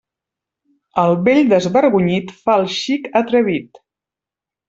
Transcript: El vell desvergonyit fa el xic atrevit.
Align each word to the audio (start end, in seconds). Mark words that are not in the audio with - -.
El 1.01 1.11
vell 1.27 1.41
desvergonyit 1.51 2.33
fa 2.47 2.57
el 2.63 2.67
xic 2.79 3.07
atrevit. 3.23 3.83